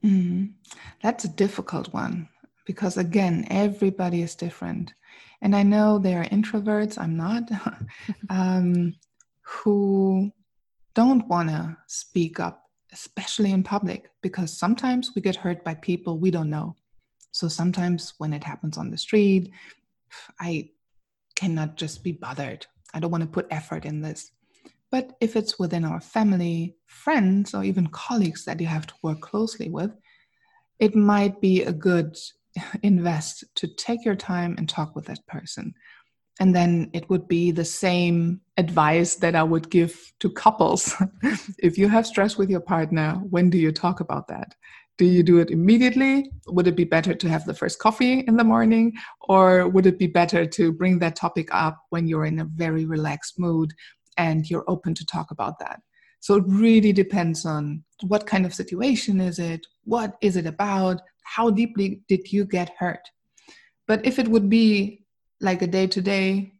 [0.03, 0.53] Mm,
[1.01, 2.27] that's a difficult one
[2.69, 4.93] because again, everybody is different.
[5.41, 7.49] And I know there are introverts, I'm not,
[8.29, 8.93] um,
[9.41, 10.31] who
[10.93, 16.19] don't want to speak up, especially in public, because sometimes we get hurt by people
[16.19, 16.75] we don't know.
[17.31, 19.51] So sometimes when it happens on the street,
[20.39, 20.69] I
[21.35, 22.67] cannot just be bothered.
[22.93, 24.31] I don't want to put effort in this.
[24.91, 29.21] But if it's within our family, friends, or even colleagues that you have to work
[29.21, 29.89] closely with,
[30.77, 32.15] it might be a good
[32.83, 35.73] invest to take your time and talk with that person.
[36.39, 40.95] And then it would be the same advice that I would give to couples.
[41.59, 44.55] if you have stress with your partner, when do you talk about that?
[44.97, 46.29] Do you do it immediately?
[46.47, 48.93] Would it be better to have the first coffee in the morning?
[49.21, 52.85] Or would it be better to bring that topic up when you're in a very
[52.85, 53.73] relaxed mood
[54.17, 55.81] and you're open to talk about that?
[56.21, 59.65] So it really depends on what kind of situation is it?
[59.83, 61.01] What is it about?
[61.35, 63.09] how deeply did you get hurt?
[63.87, 65.05] But if it would be
[65.39, 66.53] like a day to day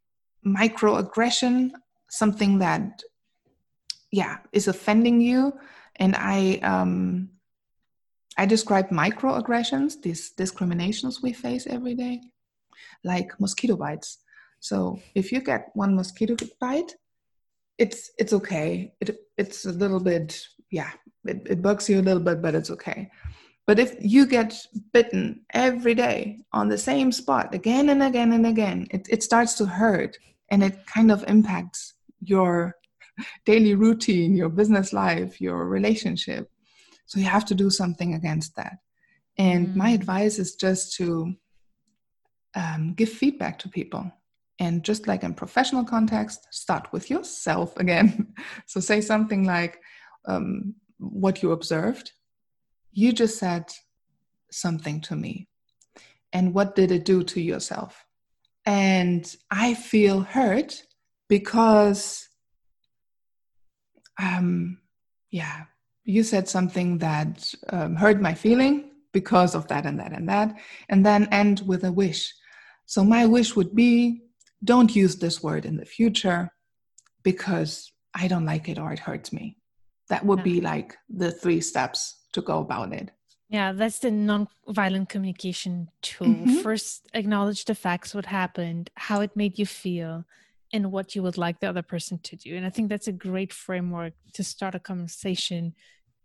[0.45, 1.71] microaggression,
[2.09, 3.03] something that,
[4.11, 5.53] yeah, is offending you,
[5.95, 7.29] and I, um,
[8.37, 12.21] I describe microaggressions, these discriminations we face every day,
[13.03, 14.19] like mosquito bites.
[14.59, 16.95] So if you get one mosquito bite,
[17.77, 18.93] it's it's okay.
[18.99, 20.91] It it's a little bit yeah,
[21.25, 23.09] it, it bugs you a little bit, but it's okay.
[23.67, 28.47] But if you get bitten every day on the same spot again and again and
[28.47, 30.17] again, it, it starts to hurt
[30.49, 32.75] and it kind of impacts your
[33.45, 36.49] daily routine, your business life, your relationship.
[37.05, 38.77] So you have to do something against that.
[39.37, 39.75] And mm.
[39.75, 41.35] my advice is just to
[42.55, 44.11] um, give feedback to people.
[44.59, 48.33] And just like in professional context, start with yourself again.
[48.65, 49.79] so say something like
[50.29, 52.11] um, what you observed
[52.91, 53.71] you just said
[54.51, 55.47] something to me.
[56.33, 58.05] And what did it do to yourself?
[58.65, 60.83] And I feel hurt
[61.27, 62.27] because,
[64.21, 64.79] um,
[65.31, 65.63] yeah,
[66.03, 70.55] you said something that um, hurt my feeling because of that and that and that,
[70.87, 72.33] and then end with a wish.
[72.85, 74.23] So my wish would be
[74.63, 76.51] don't use this word in the future
[77.23, 79.58] because I don't like it or it hurts me.
[80.09, 83.11] That would be like the three steps to go about it.
[83.49, 86.27] Yeah, that's the non-violent communication tool.
[86.27, 86.57] Mm-hmm.
[86.57, 90.25] First, acknowledge the facts, what happened, how it made you feel,
[90.71, 92.55] and what you would like the other person to do.
[92.55, 95.73] And I think that's a great framework to start a conversation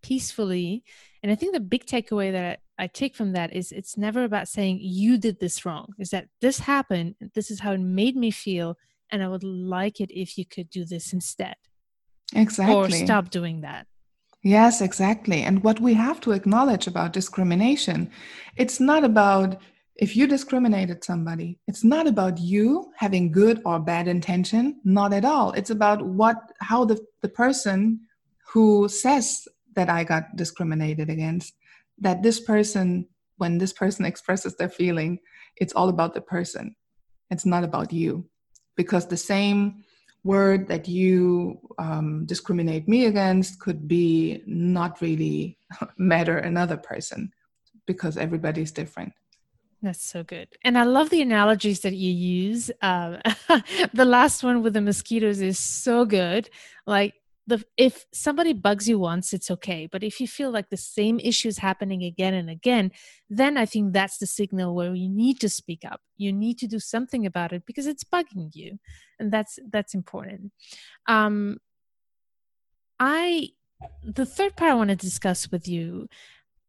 [0.02, 0.84] peacefully.
[1.22, 4.48] And I think the big takeaway that I take from that is it's never about
[4.48, 5.94] saying you did this wrong.
[5.98, 8.76] Is that this happened, this is how it made me feel,
[9.10, 11.56] and I would like it if you could do this instead.
[12.34, 12.74] Exactly.
[12.74, 13.86] Or stop doing that.
[14.42, 15.42] Yes, exactly.
[15.42, 18.10] And what we have to acknowledge about discrimination,
[18.56, 19.60] it's not about
[19.96, 25.24] if you discriminated somebody, it's not about you having good or bad intention, not at
[25.24, 25.52] all.
[25.52, 28.00] It's about what how the, the person
[28.52, 31.54] who says that I got discriminated against,
[31.98, 35.20] that this person, when this person expresses their feeling,
[35.56, 36.74] it's all about the person.
[37.30, 38.28] It's not about you.
[38.76, 39.83] Because the same
[40.24, 45.58] word that you um, discriminate me against could be not really
[45.98, 47.30] matter another person
[47.86, 49.12] because everybody's different.
[49.82, 50.48] That's so good.
[50.64, 53.18] And i love the analogies that you use um,
[53.92, 56.48] the last one with the mosquitoes is so good.
[56.86, 57.14] Like
[57.46, 61.20] the if somebody bugs you once it's okay but if you feel like the same
[61.20, 62.90] issue is happening again and again
[63.28, 66.00] then i think that's the signal where you need to speak up.
[66.16, 68.78] You need to do something about it because it's bugging you
[69.18, 70.52] and that's that's important.
[71.06, 71.58] Um
[73.00, 73.48] i
[74.02, 76.08] the third part i want to discuss with you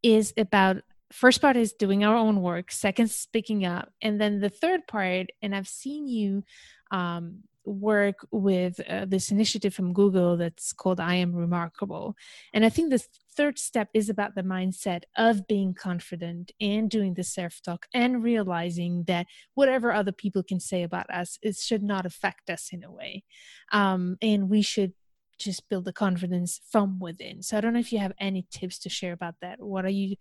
[0.02, 0.78] is about
[1.12, 5.28] first part is doing our own work second speaking up and then the third part
[5.40, 6.42] and i've seen you
[6.90, 12.16] um work with uh, this initiative from Google that's called I Am Remarkable.
[12.54, 13.04] And I think the
[13.36, 18.22] third step is about the mindset of being confident and doing the self talk and
[18.22, 22.84] realizing that whatever other people can say about us, it should not affect us in
[22.84, 23.24] a way.
[23.72, 24.92] Um, and we should
[25.38, 27.42] just build the confidence from within.
[27.42, 29.60] So I don't know if you have any tips to share about that.
[29.60, 30.16] What are you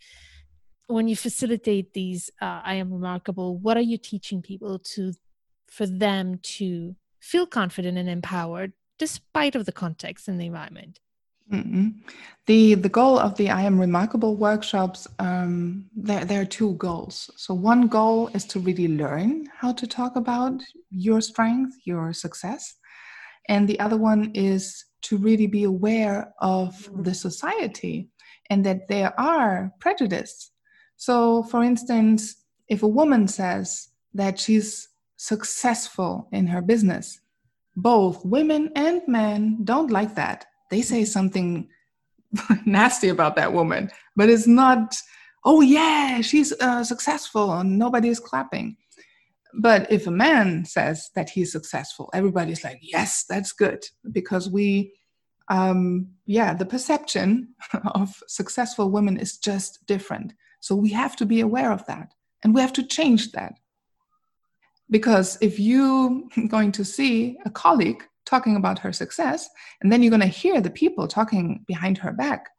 [0.87, 5.13] when you facilitate these uh, I am remarkable, what are you teaching people to
[5.69, 10.99] for them to feel confident and empowered despite of the context and the environment?
[11.51, 11.89] Mm-hmm.
[12.47, 17.29] The the goal of the I Am Remarkable workshops um, there there are two goals.
[17.35, 22.75] So one goal is to really learn how to talk about your strength, your success,
[23.47, 28.09] and the other one is to really be aware of the society
[28.49, 30.51] and that there are prejudices.
[30.97, 32.35] So, for instance,
[32.67, 34.87] if a woman says that she's
[35.17, 37.21] successful in her business,
[37.75, 41.69] both women and men don't like that they say something
[42.65, 44.95] nasty about that woman, but it's not,
[45.43, 48.77] oh yeah, she's uh, successful and nobody's clapping.
[49.57, 54.93] But if a man says that he's successful, everybody's like, yes, that's good because we,
[55.47, 57.55] um, yeah, the perception
[57.95, 60.33] of successful women is just different.
[60.59, 62.13] So we have to be aware of that
[62.43, 63.53] and we have to change that.
[64.89, 69.47] Because if you're going to see a colleague talking about her success,
[69.81, 72.49] and then you're going to hear the people talking behind her back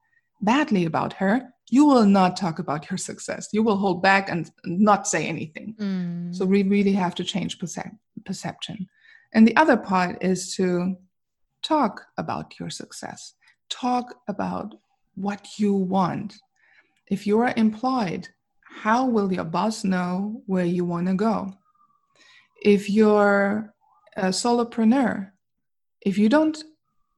[0.40, 3.48] badly about her, you will not talk about your success.
[3.52, 5.74] You will hold back and not say anything.
[5.78, 6.34] Mm.
[6.34, 8.86] So we really have to change percep- perception.
[9.32, 10.96] And the other part is to
[11.62, 13.34] talk about your success,
[13.68, 14.74] talk about
[15.16, 16.36] what you want.
[17.08, 18.28] If you are employed,
[18.60, 21.52] how will your boss know where you want to go?
[22.62, 23.74] If you're
[24.16, 25.30] a solopreneur,
[26.00, 26.62] if you don't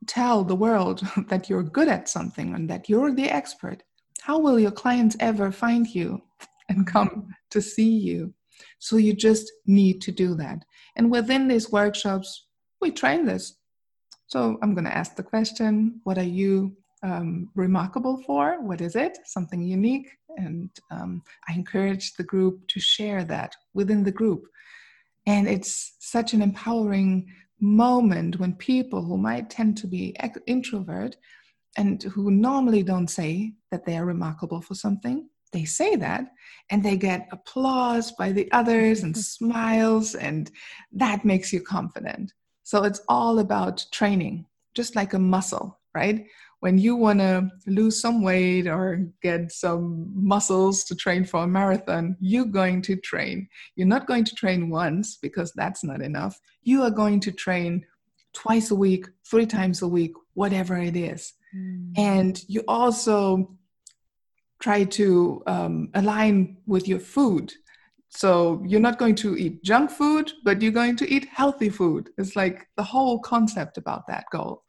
[0.06, 3.82] tell the world that you're good at something and that you're the expert,
[4.20, 6.22] how will your clients ever find you
[6.68, 8.34] and come to see you?
[8.78, 10.64] So you just need to do that.
[10.96, 12.46] And within these workshops,
[12.80, 13.56] we train this.
[14.26, 18.60] So I'm going to ask the question what are you um, remarkable for?
[18.60, 19.18] What is it?
[19.24, 20.08] Something unique.
[20.36, 24.44] And um, I encourage the group to share that within the group.
[25.28, 27.26] And it's such an empowering
[27.60, 30.16] moment when people who might tend to be
[30.46, 31.16] introvert
[31.76, 36.32] and who normally don't say that they are remarkable for something they say that
[36.70, 40.50] and they get applause by the others and smiles and
[40.92, 42.32] that makes you confident.
[42.64, 46.26] So it's all about training just like a muscle right
[46.60, 51.46] when you want to lose some weight or get some muscles to train for a
[51.46, 53.48] marathon, you're going to train.
[53.76, 56.38] You're not going to train once because that's not enough.
[56.62, 57.86] You are going to train
[58.32, 61.32] twice a week, three times a week, whatever it is.
[61.54, 61.92] Mm.
[61.96, 63.56] And you also
[64.60, 67.52] try to um, align with your food.
[68.08, 72.10] So you're not going to eat junk food, but you're going to eat healthy food.
[72.18, 74.64] It's like the whole concept about that goal.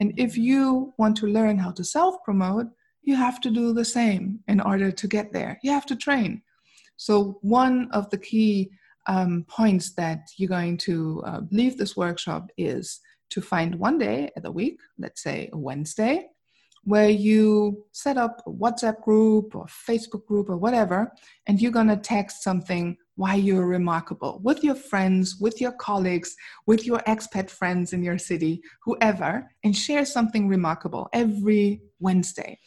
[0.00, 2.66] And if you want to learn how to self promote,
[3.02, 5.58] you have to do the same in order to get there.
[5.62, 6.42] You have to train.
[6.96, 8.70] So, one of the key
[9.06, 14.30] um, points that you're going to uh, leave this workshop is to find one day
[14.36, 16.26] of the week, let's say a Wednesday,
[16.84, 21.12] where you set up a WhatsApp group or Facebook group or whatever,
[21.46, 26.36] and you're going to text something why you're remarkable with your friends, with your colleagues,
[26.66, 32.58] with your expat friends in your city, whoever, and share something remarkable every Wednesday.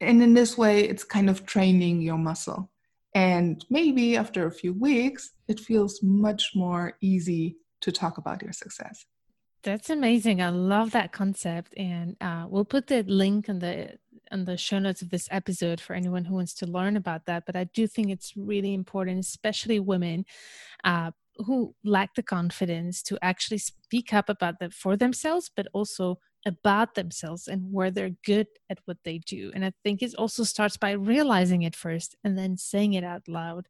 [0.00, 2.70] And in this way, it's kind of training your muscle.
[3.14, 8.52] And maybe after a few weeks, it feels much more easy to talk about your
[8.52, 9.04] success.
[9.62, 10.42] That's amazing.
[10.42, 11.74] I love that concept.
[11.76, 13.98] And uh, we'll put the link in the
[14.32, 17.44] in the show notes of this episode for anyone who wants to learn about that.
[17.46, 20.24] But I do think it's really important, especially women
[20.84, 26.18] uh, who lack the confidence to actually speak up about that for themselves, but also
[26.44, 29.52] about themselves and where they're good at what they do.
[29.54, 33.28] And I think it also starts by realizing it first and then saying it out
[33.28, 33.68] loud.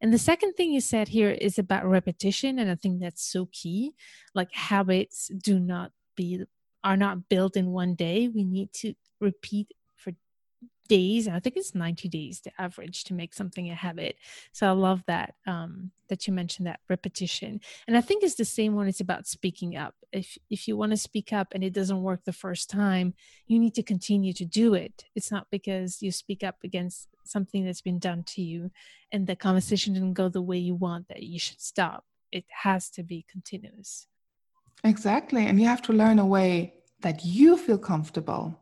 [0.00, 2.58] And the second thing you said here is about repetition.
[2.58, 3.92] And I think that's so key.
[4.34, 6.44] Like habits do not be
[6.82, 8.28] are not built in one day.
[8.28, 9.68] We need to repeat
[10.90, 11.28] days.
[11.28, 14.16] And I think it's 90 days the average to make something a habit.
[14.50, 17.60] So I love that um, that you mentioned that repetition.
[17.86, 19.94] And I think it's the same when it's about speaking up.
[20.12, 23.14] If if you want to speak up and it doesn't work the first time,
[23.46, 25.04] you need to continue to do it.
[25.14, 28.70] It's not because you speak up against something that's been done to you
[29.12, 32.04] and the conversation didn't go the way you want that you should stop.
[32.32, 34.08] It has to be continuous.
[34.82, 35.46] Exactly.
[35.46, 38.58] And you have to learn a way that you feel comfortable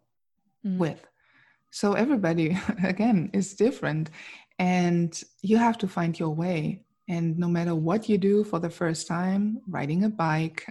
[0.64, 0.76] mm.
[0.76, 1.00] with.
[1.70, 4.10] So everybody, again, is different.
[4.58, 6.82] And you have to find your way.
[7.08, 10.66] And no matter what you do for the first time, riding a bike,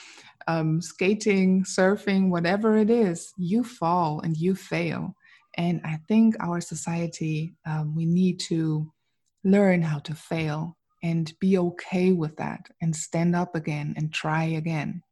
[0.46, 5.14] um, skating, surfing, whatever it is, you fall and you fail.
[5.56, 8.92] And I think our society, um, we need to
[9.42, 14.44] learn how to fail and be okay with that and stand up again and try
[14.44, 15.02] again.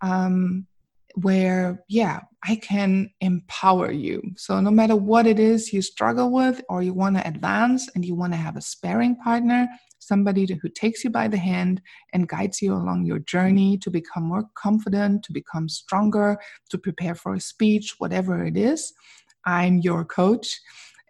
[0.00, 0.66] um,
[1.14, 4.22] where, yeah, I can empower you.
[4.36, 8.04] So, no matter what it is you struggle with, or you want to advance and
[8.04, 9.66] you want to have a sparring partner,
[9.98, 11.80] somebody who takes you by the hand
[12.12, 16.38] and guides you along your journey to become more confident, to become stronger,
[16.70, 18.92] to prepare for a speech, whatever it is,
[19.46, 20.60] I'm your coach.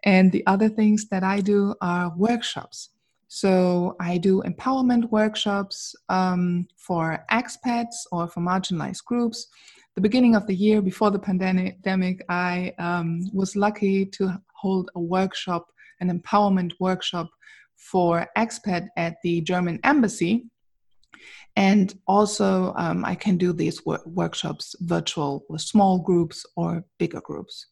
[0.07, 2.91] And the other things that I do are workshops.
[3.27, 9.47] So I do empowerment workshops um, for expats or for marginalized groups.
[9.95, 15.01] The beginning of the year before the pandemic, I um, was lucky to hold a
[15.01, 15.67] workshop,
[15.99, 17.29] an empowerment workshop
[17.75, 20.45] for expat at the German embassy.
[21.57, 27.19] And also, um, I can do these wor- workshops virtual with small groups or bigger
[27.19, 27.67] groups.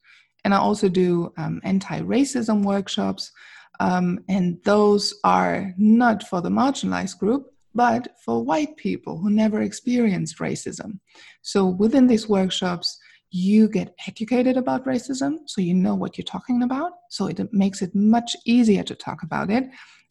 [0.45, 3.31] And I also do um, anti racism workshops,
[3.79, 9.61] um, and those are not for the marginalized group, but for white people who never
[9.61, 10.99] experienced racism.
[11.41, 12.97] So within these workshops,
[13.31, 16.91] you get educated about racism, so you know what you're talking about.
[17.09, 19.65] So it makes it much easier to talk about it.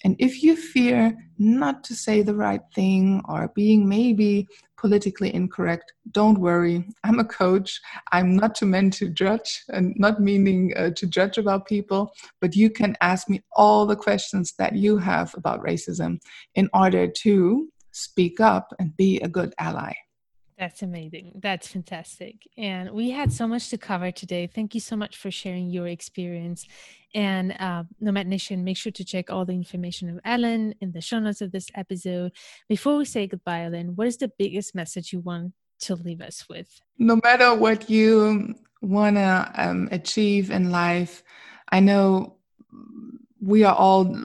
[0.05, 4.47] And if you fear not to say the right thing or being maybe
[4.77, 6.85] politically incorrect, don't worry.
[7.05, 7.81] I'm a coach.
[8.13, 12.69] I'm not meant to judge and not meaning uh, to judge about people, but you
[12.69, 16.19] can ask me all the questions that you have about racism
[16.55, 19.95] in order to speak up and be a good ally.
[20.59, 21.41] That's amazing.
[21.43, 22.47] That's fantastic.
[22.57, 24.47] And we had so much to cover today.
[24.47, 26.67] Thank you so much for sharing your experience.
[27.13, 31.01] And uh, Nomad Nation, make sure to check all the information of Ellen in the
[31.01, 32.33] show notes of this episode.
[32.69, 36.49] Before we say goodbye, Ellen, what is the biggest message you want to leave us
[36.49, 36.81] with?
[36.99, 41.25] No matter what you want to um, achieve in life,
[41.71, 42.37] I know
[43.41, 44.17] we are all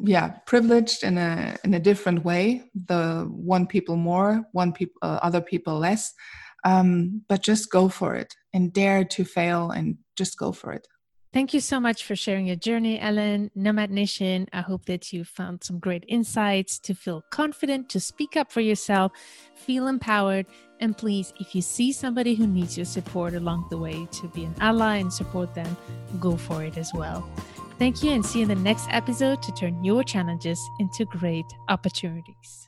[0.00, 5.18] yeah privileged in a in a different way the one people more one people uh,
[5.22, 6.12] other people less
[6.64, 10.86] um, but just go for it and dare to fail and just go for it
[11.30, 13.50] Thank you so much for sharing your journey, Ellen.
[13.54, 18.34] Nomad Nation, I hope that you found some great insights to feel confident, to speak
[18.34, 19.12] up for yourself,
[19.54, 20.46] feel empowered.
[20.80, 24.44] And please, if you see somebody who needs your support along the way to be
[24.44, 25.76] an ally and support them,
[26.18, 27.28] go for it as well.
[27.78, 31.46] Thank you and see you in the next episode to turn your challenges into great
[31.68, 32.67] opportunities.